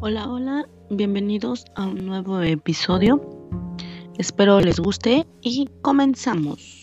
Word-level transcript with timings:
Hola, 0.00 0.28
hola, 0.28 0.68
bienvenidos 0.90 1.64
a 1.74 1.86
un 1.86 2.04
nuevo 2.04 2.42
episodio. 2.42 3.22
Espero 4.18 4.60
les 4.60 4.78
guste 4.78 5.26
y 5.40 5.70
comenzamos. 5.80 6.81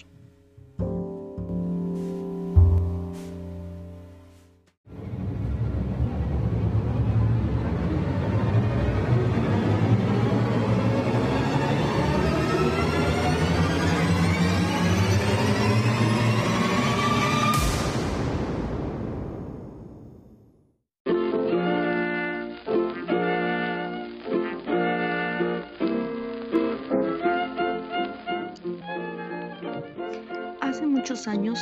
Muchos 30.99 31.29
años 31.29 31.57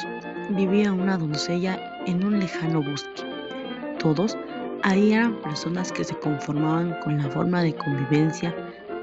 vivía 0.49 0.91
una 0.91 1.15
doncella 1.15 1.79
en 2.07 2.25
un 2.25 2.39
lejano 2.39 2.81
bosque. 2.81 3.21
Todos 3.99 4.35
ahí 4.81 5.13
eran 5.13 5.39
personas 5.43 5.91
que 5.91 6.03
se 6.03 6.17
conformaban 6.17 6.95
con 7.03 7.19
la 7.19 7.29
forma 7.29 7.61
de 7.61 7.75
convivencia. 7.75 8.51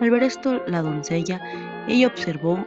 Al 0.00 0.10
ver 0.10 0.24
esto, 0.24 0.60
la 0.66 0.82
doncella, 0.82 1.40
ella 1.86 2.08
observó, 2.08 2.66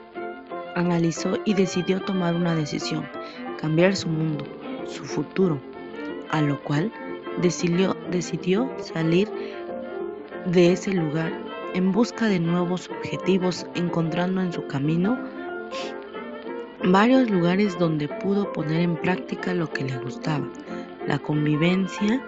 analizó 0.75 1.37
y 1.43 1.55
decidió 1.55 1.99
tomar 1.99 2.35
una 2.35 2.55
decisión, 2.55 3.05
cambiar 3.59 3.97
su 3.97 4.07
mundo, 4.07 4.45
su 4.85 5.03
futuro, 5.03 5.59
a 6.31 6.39
lo 6.39 6.63
cual 6.63 6.89
decidió, 7.41 7.97
decidió 8.09 8.71
salir 8.79 9.29
de 10.45 10.71
ese 10.71 10.93
lugar 10.93 11.33
en 11.73 11.91
busca 11.91 12.27
de 12.27 12.39
nuevos 12.39 12.89
objetivos, 12.89 13.67
encontrando 13.75 14.39
en 14.39 14.53
su 14.53 14.65
camino 14.67 15.19
varios 16.91 17.29
lugares 17.29 17.77
donde 17.77 18.07
pudo 18.07 18.51
poner 18.53 18.81
en 18.81 18.95
práctica 18.95 19.53
lo 19.53 19.69
que 19.69 19.83
le 19.83 19.97
gustaba, 19.99 20.47
la 21.07 21.19
convivencia 21.19 22.21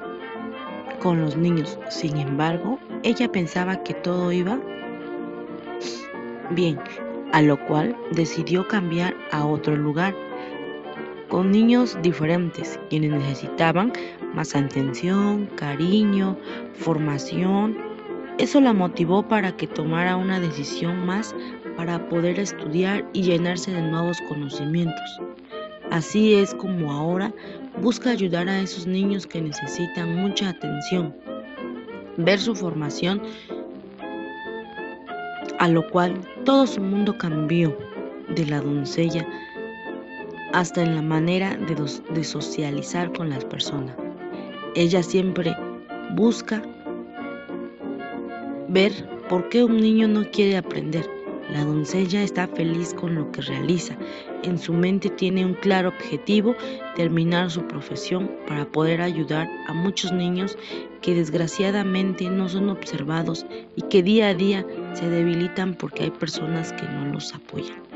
con 0.99 1.21
los 1.21 1.35
niños. 1.35 1.79
Sin 1.89 2.17
embargo, 2.17 2.79
ella 3.03 3.31
pensaba 3.31 3.83
que 3.83 3.93
todo 3.93 4.31
iba 4.31 4.59
bien, 6.51 6.79
a 7.31 7.41
lo 7.41 7.63
cual 7.67 7.95
decidió 8.11 8.67
cambiar 8.67 9.15
a 9.31 9.45
otro 9.45 9.75
lugar 9.75 10.15
con 11.29 11.51
niños 11.51 11.97
diferentes, 12.01 12.79
quienes 12.89 13.11
necesitaban 13.11 13.93
más 14.33 14.55
atención, 14.55 15.45
cariño, 15.55 16.37
formación. 16.73 17.88
Eso 18.39 18.61
la 18.61 18.71
motivó 18.71 19.27
para 19.27 19.51
que 19.57 19.67
tomara 19.67 20.15
una 20.15 20.39
decisión 20.39 21.05
más 21.05 21.35
para 21.75 22.07
poder 22.07 22.39
estudiar 22.39 23.05
y 23.11 23.23
llenarse 23.23 23.69
de 23.69 23.81
nuevos 23.81 24.17
conocimientos. 24.29 25.19
Así 25.91 26.35
es 26.35 26.55
como 26.55 26.89
ahora 26.89 27.33
busca 27.81 28.11
ayudar 28.11 28.47
a 28.47 28.61
esos 28.61 28.87
niños 28.87 29.27
que 29.27 29.41
necesitan 29.41 30.15
mucha 30.15 30.49
atención, 30.49 31.13
ver 32.15 32.39
su 32.39 32.55
formación, 32.55 33.21
a 35.57 35.67
lo 35.67 35.85
cual 35.89 36.13
todo 36.45 36.65
su 36.65 36.79
mundo 36.79 37.17
cambió 37.17 37.77
de 38.35 38.45
la 38.45 38.61
doncella 38.61 39.27
hasta 40.53 40.81
en 40.81 40.95
la 40.95 41.01
manera 41.01 41.57
de, 41.57 41.75
de 42.13 42.23
socializar 42.23 43.11
con 43.11 43.31
las 43.31 43.43
personas. 43.43 43.97
Ella 44.75 45.03
siempre 45.03 45.53
busca 46.15 46.61
ver 48.69 48.93
por 49.27 49.49
qué 49.49 49.63
un 49.63 49.77
niño 49.77 50.07
no 50.07 50.29
quiere 50.31 50.57
aprender 50.57 51.19
la 51.51 51.65
doncella 51.65 52.21
está 52.21 52.47
feliz 52.47 52.93
con 52.93 53.15
lo 53.15 53.31
que 53.31 53.41
realiza. 53.41 53.97
En 54.43 54.59
su 54.59 54.71
mente 54.71 55.09
tiene 55.09 55.43
un 55.43 55.55
claro 55.55 55.89
objetivo, 55.89 56.55
terminar 56.95 57.49
su 57.49 57.63
profesión 57.63 58.29
para 58.47 58.65
poder 58.65 59.01
ayudar 59.01 59.49
a 59.67 59.73
muchos 59.73 60.11
niños 60.11 60.57
que 61.01 61.15
desgraciadamente 61.15 62.29
no 62.29 62.49
son 62.49 62.69
observados 62.69 63.47
y 63.75 63.81
que 63.83 64.03
día 64.03 64.27
a 64.27 64.35
día 64.35 64.63
se 64.93 65.09
debilitan 65.09 65.73
porque 65.73 66.03
hay 66.03 66.11
personas 66.11 66.71
que 66.73 66.83
no 66.83 67.05
los 67.05 67.33
apoyan. 67.33 67.88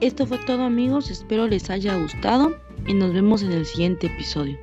Esto 0.00 0.26
fue 0.26 0.38
todo 0.38 0.62
amigos, 0.62 1.10
espero 1.10 1.48
les 1.48 1.70
haya 1.70 1.98
gustado 1.98 2.56
y 2.86 2.94
nos 2.94 3.12
vemos 3.12 3.42
en 3.42 3.50
el 3.50 3.66
siguiente 3.66 4.06
episodio. 4.06 4.56